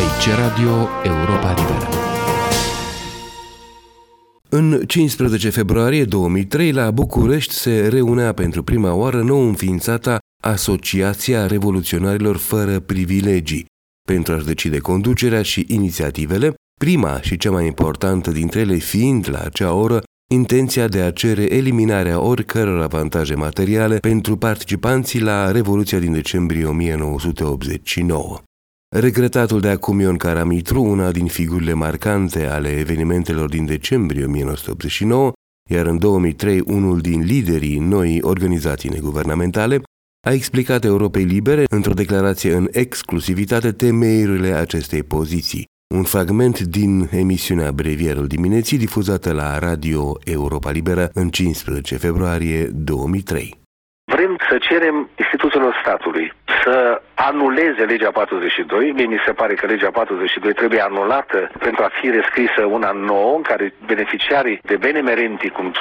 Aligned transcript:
Aici 0.00 0.36
Radio 0.36 0.88
Europa 1.02 1.54
Liberă. 1.54 1.88
În 4.48 4.82
15 4.86 5.50
februarie 5.50 6.04
2003, 6.04 6.72
la 6.72 6.90
București 6.90 7.54
se 7.54 7.88
reunea 7.88 8.32
pentru 8.32 8.62
prima 8.62 8.94
oară 8.94 9.22
nou 9.22 9.40
înființata 9.46 10.18
Asociația 10.42 11.46
Revoluționarilor 11.46 12.36
Fără 12.36 12.80
Privilegii, 12.80 13.64
pentru 14.08 14.32
a-și 14.34 14.44
decide 14.44 14.78
conducerea 14.78 15.42
și 15.42 15.64
inițiativele, 15.68 16.54
prima 16.80 17.20
și 17.20 17.36
cea 17.36 17.50
mai 17.50 17.66
importantă 17.66 18.30
dintre 18.30 18.60
ele 18.60 18.74
fiind 18.74 19.28
la 19.30 19.38
acea 19.38 19.72
oră 19.72 20.02
intenția 20.30 20.88
de 20.88 21.00
a 21.00 21.10
cere 21.10 21.54
eliminarea 21.54 22.20
oricăror 22.20 22.82
avantaje 22.82 23.34
materiale 23.34 23.98
pentru 23.98 24.36
participanții 24.36 25.20
la 25.20 25.50
Revoluția 25.50 25.98
din 25.98 26.12
decembrie 26.12 26.64
1989. 26.64 28.40
Regretatul 28.98 29.60
de 29.60 29.68
acum 29.68 30.00
Ion 30.00 30.16
Caramitru, 30.16 30.82
una 30.82 31.10
din 31.10 31.26
figurile 31.26 31.72
marcante 31.72 32.46
ale 32.46 32.68
evenimentelor 32.68 33.48
din 33.48 33.66
decembrie 33.66 34.24
1989, 34.24 35.32
iar 35.70 35.86
în 35.86 35.98
2003 35.98 36.60
unul 36.66 36.98
din 37.00 37.20
liderii 37.20 37.78
noii 37.78 38.22
organizații 38.22 38.90
neguvernamentale, 38.90 39.80
a 40.26 40.32
explicat 40.32 40.84
Europei 40.84 41.24
Libere 41.24 41.64
într-o 41.70 41.92
declarație 41.92 42.54
în 42.54 42.68
exclusivitate 42.70 43.72
temeiurile 43.72 44.52
acestei 44.52 45.02
poziții. 45.02 45.64
Un 45.94 46.02
fragment 46.02 46.58
din 46.60 47.08
emisiunea 47.10 47.72
Brevierul 47.72 48.26
dimineții 48.26 48.78
difuzată 48.78 49.32
la 49.32 49.58
Radio 49.58 50.12
Europa 50.24 50.70
Liberă 50.70 51.10
în 51.14 51.28
15 51.28 51.96
februarie 51.96 52.64
2003. 52.72 53.58
Vrem 54.12 54.36
să 54.48 54.58
cerem 54.68 55.08
instituțiilor 55.18 55.80
statului 55.82 56.32
să 56.64 57.02
anuleze 57.28 57.84
legea 57.84 58.10
42. 58.10 58.92
Mie 58.92 59.06
mi 59.06 59.22
se 59.26 59.32
pare 59.32 59.54
că 59.54 59.66
legea 59.66 59.90
42 59.90 60.52
trebuie 60.52 60.80
anulată 60.80 61.50
pentru 61.58 61.82
a 61.82 61.90
fi 62.00 62.10
rescrisă 62.10 62.64
una 62.64 62.90
nouă 62.90 63.36
în 63.36 63.42
care 63.42 63.74
beneficiarii 63.86 64.60
de 64.62 64.76
benemerenti, 64.76 65.48
cum 65.48 65.72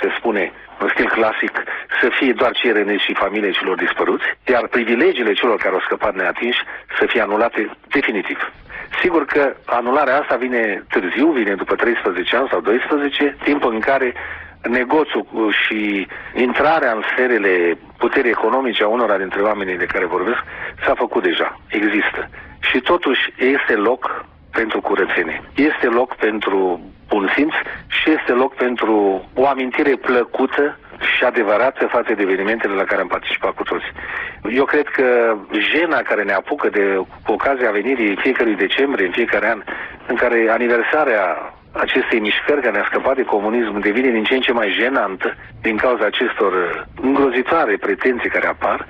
se 0.00 0.08
spune 0.18 0.52
în 0.78 0.88
stil 0.88 1.08
clasic, 1.08 1.52
să 2.00 2.08
fie 2.18 2.32
doar 2.32 2.52
cei 2.52 2.72
răniți 2.72 3.04
și 3.04 3.14
familiei 3.14 3.52
celor 3.52 3.76
dispăruți, 3.76 4.24
iar 4.46 4.66
privilegiile 4.68 5.32
celor 5.32 5.56
care 5.56 5.74
au 5.74 5.80
scăpat 5.80 6.14
neatinși 6.14 6.60
să 6.98 7.06
fie 7.06 7.20
anulate 7.20 7.70
definitiv. 7.88 8.52
Sigur 9.00 9.24
că 9.24 9.56
anularea 9.64 10.18
asta 10.20 10.36
vine 10.36 10.84
târziu, 10.88 11.30
vine 11.30 11.54
după 11.54 11.74
13 11.74 12.36
ani 12.36 12.48
sau 12.50 12.60
12, 12.60 13.36
timp 13.44 13.64
în 13.64 13.80
care 13.80 14.14
negoțul 14.62 15.54
și 15.66 16.06
intrarea 16.34 16.92
în 16.92 17.02
sferele 17.12 17.78
puterii 17.98 18.30
economice 18.30 18.82
a 18.82 18.88
unora 18.88 19.16
dintre 19.18 19.40
oamenii 19.42 19.76
de 19.76 19.84
care 19.84 20.04
vorbesc 20.04 20.38
s-a 20.84 20.94
făcut 20.94 21.22
deja, 21.22 21.60
există. 21.68 22.28
Și 22.60 22.80
totuși 22.80 23.32
este 23.36 23.74
loc 23.74 24.24
pentru 24.52 24.80
curățenie. 24.80 25.42
Este 25.54 25.86
loc 25.86 26.14
pentru 26.14 26.80
bun 27.08 27.32
simț 27.34 27.52
și 27.86 28.10
este 28.10 28.32
loc 28.32 28.54
pentru 28.54 29.24
o 29.34 29.46
amintire 29.46 29.96
plăcută 29.96 30.78
și 31.16 31.24
adevărată 31.24 31.86
față 31.86 32.14
de 32.14 32.22
evenimentele 32.22 32.74
la 32.74 32.84
care 32.84 33.00
am 33.00 33.06
participat 33.06 33.54
cu 33.54 33.62
toți. 33.62 33.84
Eu 34.50 34.64
cred 34.64 34.88
că 34.88 35.36
jena 35.72 35.98
care 36.02 36.22
ne 36.22 36.32
apucă 36.32 36.68
de 36.68 37.00
cu 37.24 37.32
ocazia 37.32 37.70
venirii 37.70 38.16
fiecărui 38.16 38.54
decembrie, 38.54 39.06
în 39.06 39.12
fiecare 39.12 39.50
an, 39.50 39.62
în 40.06 40.16
care 40.16 40.48
aniversarea 40.50 41.52
acestei 41.72 42.20
mișcări 42.20 42.60
care 42.60 42.76
ne-a 42.76 42.88
scăpat 42.90 43.16
de 43.16 43.22
comunism 43.22 43.78
devine 43.78 44.10
din 44.10 44.24
ce 44.24 44.34
în 44.34 44.40
ce 44.40 44.52
mai 44.52 44.76
jenantă 44.80 45.34
din 45.60 45.76
cauza 45.76 46.04
acestor 46.04 46.52
îngrozitoare 47.02 47.76
pretenții 47.76 48.30
care 48.30 48.46
apar, 48.46 48.86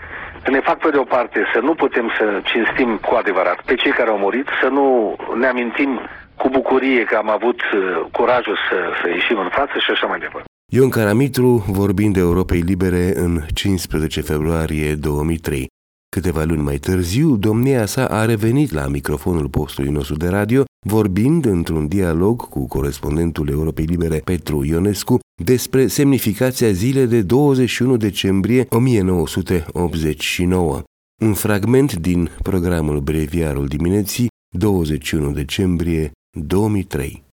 ne 0.50 0.60
fac 0.60 0.78
pe 0.78 0.90
de 0.90 0.96
o 0.96 1.04
parte 1.16 1.40
să 1.52 1.60
nu 1.60 1.74
putem 1.74 2.10
să 2.18 2.40
cinstim 2.44 2.96
cu 2.96 3.14
adevărat 3.14 3.58
pe 3.64 3.74
cei 3.74 3.90
care 3.90 4.10
au 4.10 4.18
murit, 4.18 4.46
să 4.62 4.68
nu 4.68 5.16
ne 5.34 5.46
amintim 5.46 6.00
cu 6.36 6.48
bucurie 6.48 7.04
că 7.04 7.16
am 7.16 7.30
avut 7.30 7.60
uh, 7.60 7.80
curajul 8.12 8.56
să, 8.68 8.76
să 9.02 9.08
ieșim 9.08 9.38
în 9.38 9.48
față 9.48 9.78
și 9.78 9.90
așa 9.90 10.06
mai 10.06 10.18
departe. 10.18 10.46
Ion 10.70 10.90
Caramitru 10.90 11.64
vorbind 11.66 12.14
de 12.14 12.20
Europei 12.20 12.60
Libere 12.60 13.12
în 13.14 13.40
15 13.54 14.20
februarie 14.20 14.94
2003. 14.94 15.66
Câteva 16.08 16.44
luni 16.44 16.62
mai 16.62 16.78
târziu, 16.78 17.36
domnia 17.36 17.86
sa 17.86 18.06
a 18.06 18.24
revenit 18.24 18.70
la 18.70 18.86
microfonul 18.86 19.48
postului 19.48 19.90
nostru 19.90 20.16
de 20.16 20.28
radio, 20.28 20.64
vorbind 20.86 21.44
într-un 21.44 21.88
dialog 21.88 22.48
cu 22.48 22.66
corespondentul 22.66 23.48
Europei 23.48 23.84
Libere 23.84 24.18
Petru 24.18 24.64
Ionescu 24.64 25.18
despre 25.44 25.86
semnificația 25.86 26.70
zilei 26.70 27.06
de 27.06 27.22
21 27.22 27.96
decembrie 27.96 28.66
1989. 28.70 30.82
Un 31.22 31.34
fragment 31.34 31.94
din 31.94 32.30
programul 32.42 33.00
Breviarul 33.00 33.66
dimineții 33.66 34.26
21 34.56 35.30
decembrie 35.30 36.10
2003. 36.38 37.27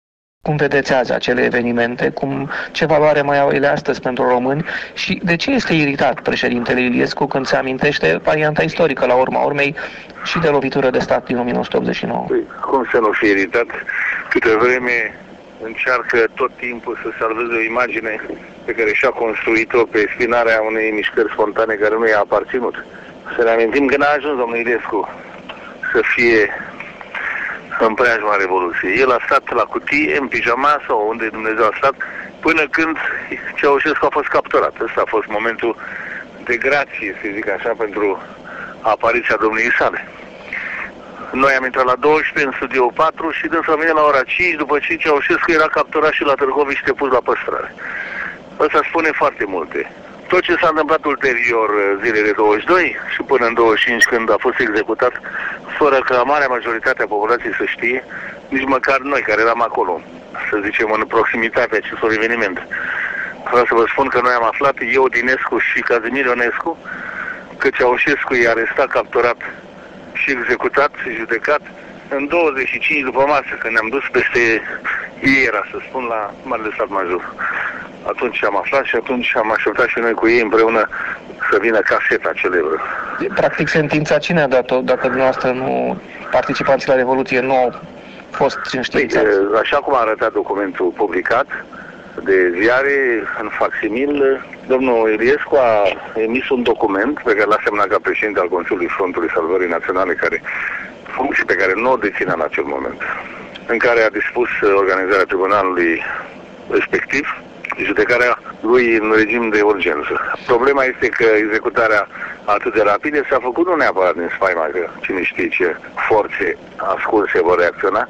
Cum 0.48 0.56
vedeți 0.56 0.94
azi 0.94 1.14
acele 1.14 1.44
evenimente? 1.44 2.10
Cum, 2.10 2.50
ce 2.72 2.86
valoare 2.86 3.22
mai 3.22 3.40
au 3.40 3.50
ele 3.50 3.68
astăzi 3.68 4.02
pentru 4.02 4.28
români? 4.28 4.66
Și 4.94 5.22
de 5.24 5.36
ce 5.36 5.52
este 5.52 5.74
iritat 5.74 6.22
președintele 6.22 6.82
Iliescu 6.82 7.26
când 7.26 7.46
se 7.46 7.56
amintește 7.56 8.20
varianta 8.24 8.62
istorică 8.64 9.06
la 9.06 9.14
urma 9.14 9.44
urmei 9.44 9.76
și 10.24 10.40
de 10.40 10.48
lovitură 10.48 10.90
de 10.90 11.00
stat 11.00 11.26
din 11.26 11.38
1989? 11.38 12.26
Păi, 12.28 12.44
cum 12.62 12.88
să 12.92 12.98
nu 13.00 13.12
fie 13.12 13.30
iritat? 13.30 13.66
Câte 14.30 14.56
vreme 14.56 15.20
încearcă 15.64 16.18
tot 16.34 16.52
timpul 16.58 17.00
să 17.04 17.10
salveze 17.20 17.54
o 17.56 17.64
imagine 17.72 18.22
pe 18.66 18.72
care 18.72 18.94
și-a 18.94 19.10
construit-o 19.10 19.84
pe 19.84 20.10
spinarea 20.14 20.62
unei 20.62 20.92
mișcări 20.92 21.32
spontane 21.32 21.74
care 21.74 21.96
nu 21.96 22.08
i-a 22.08 22.20
aparținut. 22.20 22.86
Să 23.36 23.44
ne 23.44 23.50
amintim 23.50 23.86
că 23.86 23.98
n-a 23.98 24.14
ajuns 24.18 24.38
domnul 24.38 24.58
Iliescu 24.58 25.10
să 25.94 26.02
fie 26.16 26.50
în 27.80 27.94
preajma 27.94 28.36
Revoluției. 28.36 29.00
El 29.00 29.12
a 29.12 29.20
stat 29.26 29.54
la 29.54 29.64
cutie, 29.64 30.18
în 30.18 30.28
pijama 30.28 30.82
sau 30.88 31.08
unde 31.10 31.28
Dumnezeu 31.28 31.66
a 31.66 31.78
stat, 31.78 31.94
până 32.40 32.68
când 32.70 32.98
Ceaușescu 33.56 34.06
a 34.06 34.10
fost 34.18 34.28
capturat. 34.28 34.74
Ăsta 34.82 35.02
a 35.02 35.10
fost 35.16 35.28
momentul 35.28 35.76
de 36.44 36.58
grație, 36.58 37.16
să 37.22 37.28
zic 37.34 37.50
așa, 37.50 37.72
pentru 37.78 38.22
apariția 38.82 39.36
domniei 39.36 39.76
sale. 39.80 40.08
Noi 41.32 41.54
am 41.54 41.64
intrat 41.64 41.86
la 41.86 41.96
12 41.96 42.46
în 42.46 42.54
studio 42.56 42.86
4 42.86 43.32
și 43.32 43.48
dânsul 43.48 43.74
a 43.74 43.76
venit 43.76 43.94
la 43.94 44.04
ora 44.04 44.24
5, 44.24 44.56
după 44.56 44.80
ce 44.80 44.96
Ceaușescu 44.96 45.52
era 45.52 45.68
capturat 45.68 46.12
și 46.12 46.24
la 46.24 46.34
Târgoviște 46.34 46.94
pus 46.94 47.12
la 47.12 47.22
păstrare. 47.24 47.74
Ăsta 48.60 48.80
spune 48.90 49.10
foarte 49.12 49.46
multe. 49.48 49.92
Tot 50.34 50.42
ce 50.42 50.56
s-a 50.62 50.70
întâmplat 50.70 51.06
ulterior 51.06 51.70
uh, 51.70 52.00
zilele 52.04 52.32
22 52.32 52.96
și 53.14 53.22
până 53.22 53.46
în 53.46 53.54
25 53.54 54.04
când 54.04 54.32
a 54.32 54.36
fost 54.40 54.60
executat, 54.60 55.14
fără 55.78 55.98
ca 56.06 56.24
marea 56.24 56.48
majoritate 56.48 57.02
a 57.04 57.14
populației 57.16 57.54
să 57.60 57.66
știe, 57.66 58.06
nici 58.48 58.66
măcar 58.76 59.00
noi 59.00 59.22
care 59.22 59.42
eram 59.42 59.62
acolo, 59.62 60.02
să 60.50 60.60
zicem 60.64 60.92
în 60.92 61.06
proximitatea 61.06 61.78
acestor 61.82 62.12
eveniment. 62.12 62.68
Vreau 63.52 63.66
să 63.66 63.74
vă 63.80 63.86
spun 63.88 64.08
că 64.08 64.20
noi 64.22 64.34
am 64.34 64.44
aflat, 64.44 64.76
eu, 64.94 65.08
Dinescu 65.08 65.58
și 65.58 65.80
Cazimir 65.80 66.26
Ionescu, 66.26 66.78
că 67.58 67.70
Ceaușescu 67.70 68.34
i-a 68.36 68.50
arestat, 68.50 68.88
capturat 68.88 69.40
și 70.14 70.32
executat, 70.32 70.92
judecat 71.18 71.62
în 72.10 72.28
25 72.28 73.02
după 73.02 73.24
masă, 73.28 73.54
când 73.60 73.74
ne-am 73.74 73.90
dus 73.90 74.06
peste 74.12 74.42
Iera, 75.20 75.64
să 75.72 75.78
spun, 75.88 76.04
la 76.04 76.34
Marele 76.44 76.70
Stat 76.74 76.90
Major. 76.90 77.34
Atunci 78.04 78.44
am 78.44 78.58
aflat 78.58 78.84
și 78.84 78.96
atunci 78.96 79.36
am 79.36 79.52
așteptat 79.52 79.88
și 79.88 80.00
noi 80.00 80.14
cu 80.14 80.28
ei 80.28 80.42
împreună 80.42 80.90
să 81.52 81.58
vină 81.62 81.80
caseta 81.80 82.32
celebră. 82.34 82.82
Practic, 83.36 83.68
sentința 83.68 84.18
cine 84.18 84.42
a 84.42 84.48
dat-o 84.48 84.82
dacă 84.82 85.08
dumneavoastră 85.08 85.52
nu, 85.52 85.98
participanții 86.32 86.90
la 86.90 86.96
Revoluție 86.96 87.40
nu 87.40 87.56
au 87.56 87.80
fost 88.32 88.60
înștiințați? 88.72 89.26
Păi, 89.26 89.60
așa 89.62 89.78
cum 89.78 89.94
a 89.96 90.00
arătat 90.00 90.32
documentul 90.32 90.94
publicat 90.96 91.48
de 92.24 92.54
ziare 92.60 93.24
în 93.42 93.50
facsimil, 93.60 94.46
domnul 94.68 95.10
Iliescu 95.12 95.56
a 95.56 95.74
emis 96.16 96.50
un 96.50 96.64
document 96.64 97.22
pe 97.24 97.34
care 97.34 97.50
l-a 97.50 97.64
semnat 97.64 97.88
ca 97.88 97.98
președinte 98.02 98.40
al 98.40 98.48
Consiliului 98.48 98.94
Frontului 98.98 99.30
Salvării 99.34 99.70
Naționale, 99.70 100.14
care 100.14 100.42
funcție 101.04 101.44
pe 101.48 101.56
care 101.56 101.74
nu 101.76 101.92
o 101.92 101.96
deține 101.96 102.32
în 102.36 102.42
acel 102.42 102.64
moment, 102.64 103.02
în 103.66 103.78
care 103.78 104.02
a 104.02 104.10
dispus 104.10 104.50
organizarea 104.76 105.24
tribunalului 105.32 106.04
respectiv, 106.70 107.26
judecarea 107.78 108.40
lui 108.62 108.96
în 108.96 109.14
regim 109.16 109.50
de 109.50 109.62
urgență. 109.62 110.36
Problema 110.46 110.84
este 110.84 111.08
că 111.08 111.24
executarea 111.24 112.08
atât 112.46 112.74
de 112.74 112.82
rapidă 112.82 113.22
s-a 113.30 113.38
făcut 113.42 113.66
nu 113.68 113.76
neapărat 113.76 114.14
din 114.14 114.30
spaima 114.36 114.66
că 114.72 114.88
cine 115.02 115.24
știe 115.24 115.48
ce 115.48 115.76
forțe 116.08 116.58
ascunse 116.78 117.42
vor 117.42 117.58
reacționa, 117.60 118.08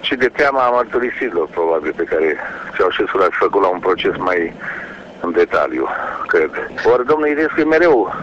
ci 0.00 0.12
de 0.12 0.28
teama 0.28 0.70
mărturisirilor, 0.70 1.48
probabil, 1.48 1.92
pe 1.96 2.04
care 2.04 2.36
Ceaușescu 2.76 3.18
l-a 3.18 3.26
făcut 3.30 3.62
la 3.62 3.68
un 3.68 3.78
proces 3.78 4.16
mai 4.16 4.54
în 5.20 5.32
detaliu, 5.32 5.88
cred. 6.26 6.50
Ori 6.92 7.06
domnul 7.06 7.28
Iliescu 7.28 7.60
e 7.60 7.64
mereu 7.64 8.14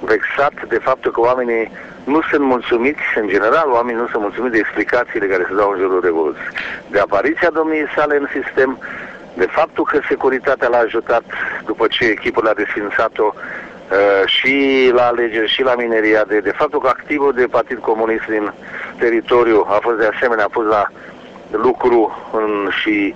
vexat 0.00 0.52
de 0.68 0.78
faptul 0.78 1.10
că 1.12 1.20
oamenii 1.20 1.70
nu 2.04 2.20
sunt 2.30 2.44
mulțumiți, 2.44 3.06
în 3.20 3.28
general, 3.28 3.68
oamenii 3.70 4.00
nu 4.00 4.08
sunt 4.08 4.22
mulțumiți 4.22 4.52
de 4.52 4.58
explicațiile 4.58 5.26
care 5.26 5.46
se 5.48 5.54
dau 5.54 5.70
în 5.70 5.78
jurul 5.78 6.00
Revoluției. 6.00 6.48
De 6.90 6.98
apariția 6.98 7.50
domniei 7.50 7.86
sale 7.96 8.16
în 8.16 8.28
sistem, 8.32 8.78
de 9.34 9.46
faptul 9.50 9.84
că 9.84 10.00
securitatea 10.08 10.68
l-a 10.68 10.78
ajutat 10.78 11.22
după 11.66 11.86
ce 11.86 12.04
echipul 12.04 12.46
a 12.46 12.54
desfințat-o 12.54 13.32
uh, 13.34 14.26
și 14.26 14.90
la 14.92 15.06
alegeri 15.06 15.50
și 15.50 15.62
la 15.62 15.74
mineriade, 15.74 16.40
de 16.40 16.50
faptul 16.50 16.80
că 16.80 16.88
activul 16.88 17.32
de 17.32 17.46
Partid 17.46 17.78
Comunist 17.78 18.26
din 18.28 18.52
teritoriu 18.98 19.66
a 19.68 19.78
fost 19.82 19.98
de 19.98 20.10
asemenea 20.14 20.48
pus 20.50 20.66
la 20.66 20.88
lucru 21.50 22.30
în, 22.32 22.70
și 22.80 23.14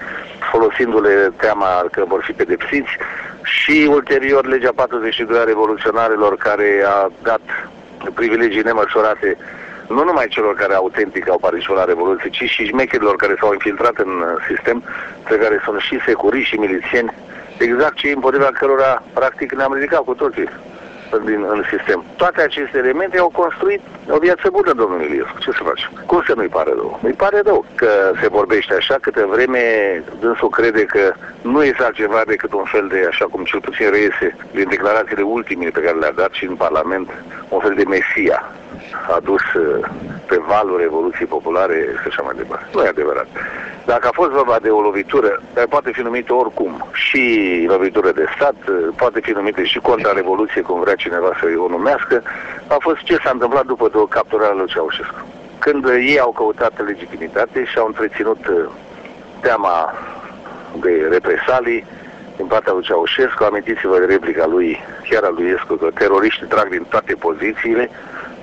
folosindu-le 0.50 1.32
teama 1.36 1.84
că 1.90 2.04
vor 2.08 2.22
fi 2.22 2.32
pedepsiți. 2.32 2.90
Și 3.42 3.88
ulterior 3.90 4.46
legea 4.46 4.70
42 4.74 5.38
a 5.38 5.44
revoluționarilor 5.44 6.36
care 6.36 6.82
a 6.86 7.10
dat 7.22 7.40
privilegii 8.14 8.62
nemăsurate 8.62 9.36
nu 9.88 10.04
numai 10.04 10.26
celor 10.28 10.54
care 10.54 10.74
autentic 10.74 11.28
au 11.28 11.38
participat 11.38 11.76
la 11.76 11.84
Revoluție, 11.84 12.30
ci 12.30 12.42
și 12.42 12.64
șmecherilor 12.64 13.16
care 13.16 13.34
s-au 13.40 13.52
infiltrat 13.52 13.96
în 13.96 14.24
sistem, 14.48 14.82
pe 15.28 15.36
care 15.36 15.60
sunt 15.64 15.80
și 15.80 16.00
securii 16.06 16.42
și 16.42 16.56
milițieni, 16.56 17.14
exact 17.58 17.94
cei 17.94 18.12
împotriva 18.12 18.50
cărora 18.52 19.02
practic 19.12 19.54
ne-am 19.54 19.72
ridicat 19.72 20.00
cu 20.00 20.14
toții 20.14 20.48
din, 21.24 21.44
în 21.48 21.64
sistem. 21.76 22.04
Toate 22.16 22.42
aceste 22.42 22.78
elemente 22.78 23.18
au 23.18 23.28
construit 23.28 23.80
o 24.08 24.18
viață 24.18 24.48
bună, 24.52 24.72
domnul 24.72 25.02
Iliescu. 25.02 25.38
Ce 25.38 25.50
să 25.50 25.62
facem? 25.62 25.90
Cum 26.06 26.22
să 26.26 26.32
nu-i 26.36 26.48
pare 26.48 26.70
rău? 26.74 26.98
Nu-i 27.02 27.12
pare 27.12 27.40
rău 27.44 27.64
că 27.74 27.88
se 28.20 28.28
vorbește 28.28 28.74
așa, 28.74 28.96
câte 29.00 29.24
vreme 29.24 29.62
dânsul 30.20 30.48
crede 30.48 30.84
că 30.84 31.12
nu 31.42 31.64
este 31.64 31.82
altceva 31.82 32.22
decât 32.26 32.52
un 32.52 32.64
fel 32.64 32.86
de, 32.88 33.06
așa 33.08 33.24
cum 33.24 33.44
cel 33.44 33.60
puțin 33.60 33.90
reiese 33.90 34.36
din 34.52 34.68
declarațiile 34.68 35.22
ultime 35.22 35.68
pe 35.68 35.80
care 35.80 35.98
le-a 35.98 36.12
dat 36.12 36.32
și 36.32 36.44
în 36.44 36.54
Parlament, 36.54 37.10
un 37.48 37.60
fel 37.60 37.74
de 37.74 37.84
mesia 37.88 38.52
adus 39.14 39.42
uh, 39.52 39.86
pe 40.26 40.36
valul 40.46 40.78
Revoluției 40.78 41.26
Populare 41.26 41.78
și 42.00 42.06
așa 42.08 42.22
mai 42.22 42.34
departe. 42.36 42.66
Nu 42.72 42.82
e 42.82 42.88
adevărat. 42.88 43.26
Dacă 43.84 44.06
a 44.06 44.18
fost 44.20 44.30
vorba 44.30 44.58
de 44.62 44.68
o 44.68 44.80
lovitură, 44.80 45.42
poate 45.68 45.90
fi 45.92 46.00
numită 46.00 46.32
oricum 46.34 46.86
și 46.92 47.22
lovitură 47.68 48.12
de 48.12 48.24
stat, 48.36 48.56
uh, 48.68 48.88
poate 48.96 49.20
fi 49.20 49.30
numită 49.30 49.62
și 49.62 49.78
contra-revoluție, 49.78 50.60
cum 50.62 50.80
vrea 50.80 50.94
cineva 50.94 51.30
să 51.40 51.46
o 51.58 51.68
numească, 51.68 52.22
a 52.66 52.76
fost 52.78 52.98
ce 52.98 53.16
s-a 53.24 53.30
întâmplat 53.32 53.66
după 53.66 53.88
două 53.88 54.06
capturarea 54.08 54.54
lui 54.54 54.66
Ceaușescu. 54.66 55.26
Când 55.58 55.84
ei 55.84 56.18
au 56.20 56.32
căutat 56.32 56.86
legitimitate 56.86 57.64
și 57.64 57.78
au 57.78 57.86
întreținut 57.86 58.46
uh, 58.46 58.64
teama 59.40 59.94
de 60.80 61.08
represalii 61.10 61.86
din 62.36 62.46
partea 62.46 62.72
lui 62.72 62.82
Ceaușescu, 62.82 63.44
amintiți-vă 63.44 63.98
de 63.98 64.04
replica 64.04 64.46
lui, 64.46 64.78
chiar 65.08 65.22
a 65.22 65.28
lui 65.28 65.50
Escu, 65.56 65.74
că 65.74 65.88
teroriștii 65.94 66.46
trag 66.46 66.68
din 66.68 66.86
toate 66.88 67.14
pozițiile, 67.14 67.90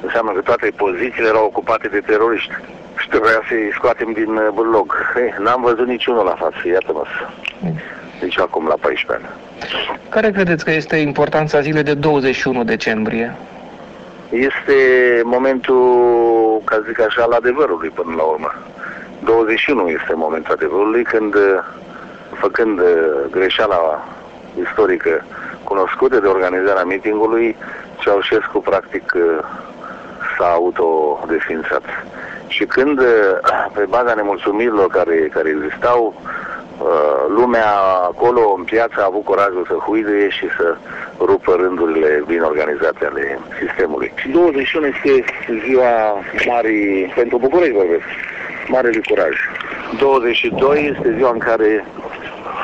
înseamnă 0.02 0.32
că 0.32 0.42
toate 0.42 0.72
pozițiile 0.76 1.28
erau 1.28 1.46
ocupate 1.46 1.88
de 1.88 2.00
teroriști. 2.00 2.54
Și 2.98 3.08
trebuia 3.08 3.42
să-i 3.48 3.72
scoatem 3.74 4.12
din 4.12 4.36
uh, 4.36 4.48
burlog. 4.54 5.12
Hey, 5.14 5.34
n-am 5.40 5.62
văzut 5.62 5.88
niciunul 5.88 6.26
la 6.26 6.36
față, 6.36 6.68
iată-mă. 6.68 7.04
Deci 8.20 8.40
acum 8.40 8.68
la 8.68 8.76
14 8.82 9.28
ani. 9.28 9.36
Care 10.10 10.32
credeți 10.32 10.64
că 10.64 10.72
este 10.72 10.96
importanța 10.96 11.62
zilei 11.62 11.84
de 11.84 11.94
21 11.94 12.64
decembrie? 12.64 13.36
Este 14.30 14.76
momentul, 15.24 16.62
ca 16.64 16.84
zic 16.88 17.00
așa, 17.02 17.22
al 17.22 17.32
adevărului 17.32 17.90
până 17.90 18.16
la 18.16 18.24
urmă. 18.24 18.54
21 19.24 19.88
este 19.88 20.14
momentul 20.16 20.54
adevărului 20.54 21.04
când, 21.04 21.36
uh, 21.36 21.42
făcând 22.34 22.80
uh, 22.80 22.86
greșeala 23.32 24.08
istorică 24.62 25.26
cunoscută 25.64 26.20
de 26.20 26.28
organizarea 26.28 26.84
mitingului, 26.84 27.56
Ceaușescu 28.00 28.60
practic 28.60 29.14
s-a 30.42 30.52
autodesfințat. 30.52 31.84
Și 32.48 32.66
când, 32.66 33.02
pe 33.74 33.86
baza 33.90 34.14
nemulțumirilor 34.14 34.88
care, 34.88 35.30
care 35.34 35.50
existau, 35.50 36.14
uh, 36.16 37.24
lumea 37.36 37.72
acolo, 38.12 38.54
în 38.58 38.64
piață, 38.64 38.96
a 39.00 39.06
avut 39.06 39.24
curajul 39.24 39.66
să 39.68 39.74
huiduie 39.74 40.30
și 40.30 40.46
să 40.58 40.76
rupă 41.20 41.52
rândurile 41.60 42.24
bine 42.28 42.42
organizate 42.42 43.06
ale 43.06 43.40
sistemului. 43.60 44.12
Și 44.16 44.30
21 44.30 44.86
este 44.86 45.26
ziua 45.66 45.94
marii, 46.48 47.12
pentru 47.16 47.38
București 47.38 47.74
vorbesc, 47.74 48.06
marele 48.68 49.02
curaj. 49.10 49.36
22 50.00 50.94
este 50.94 51.16
ziua 51.18 51.32
în 51.32 51.38
care 51.40 51.86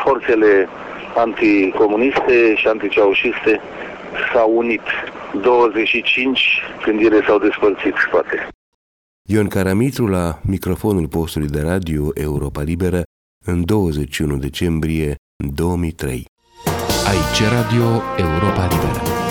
forțele 0.03 0.69
anticomuniste 1.15 2.55
și 2.55 2.67
anticeaușiste 2.67 3.61
s-au 4.33 4.51
unit 4.55 4.81
25 5.41 6.39
când 6.81 6.99
ele 6.99 7.23
s-au 7.25 7.39
despărțit, 7.39 7.93
poate. 8.11 8.47
Ion 9.29 9.47
Caramitru 9.47 10.07
la 10.07 10.39
microfonul 10.43 11.07
postului 11.07 11.47
de 11.47 11.61
radio 11.61 12.09
Europa 12.13 12.61
Liberă 12.61 13.01
în 13.45 13.65
21 13.65 14.37
decembrie 14.37 15.15
2003. 15.53 16.25
Aici 17.07 17.49
Radio 17.49 18.01
Europa 18.17 18.67
Liberă. 18.71 19.26